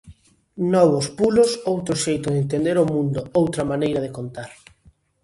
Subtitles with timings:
[0.73, 4.49] Novos pulos, outro xeito de entender o mundo, outra maneira de contar.